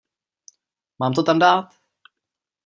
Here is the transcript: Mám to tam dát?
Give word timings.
Mám 0.99 1.13
to 1.13 1.23
tam 1.23 1.39
dát? 1.39 1.65